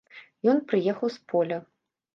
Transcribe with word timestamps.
Ён 0.53 0.57
прыехаў 0.73 1.07
з 1.19 1.33
поля. 1.35 1.59